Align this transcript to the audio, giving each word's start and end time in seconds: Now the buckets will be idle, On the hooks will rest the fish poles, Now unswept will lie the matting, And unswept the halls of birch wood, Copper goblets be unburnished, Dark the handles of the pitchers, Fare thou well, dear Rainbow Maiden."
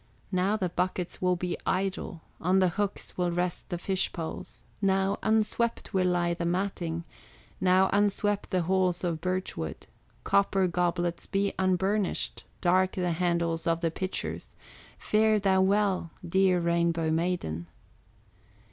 Now 0.31 0.57
the 0.57 0.69
buckets 0.69 1.21
will 1.21 1.35
be 1.35 1.55
idle, 1.63 2.23
On 2.39 2.57
the 2.57 2.69
hooks 2.69 3.19
will 3.19 3.29
rest 3.31 3.69
the 3.69 3.77
fish 3.77 4.11
poles, 4.11 4.63
Now 4.81 5.19
unswept 5.21 5.93
will 5.93 6.07
lie 6.07 6.33
the 6.33 6.43
matting, 6.43 7.03
And 7.63 7.87
unswept 7.93 8.49
the 8.49 8.63
halls 8.63 9.03
of 9.03 9.21
birch 9.21 9.55
wood, 9.55 9.85
Copper 10.23 10.65
goblets 10.67 11.27
be 11.27 11.53
unburnished, 11.59 12.45
Dark 12.61 12.93
the 12.93 13.11
handles 13.11 13.67
of 13.67 13.81
the 13.81 13.91
pitchers, 13.91 14.55
Fare 14.97 15.37
thou 15.37 15.61
well, 15.61 16.09
dear 16.27 16.59
Rainbow 16.59 17.11
Maiden." 17.11 17.67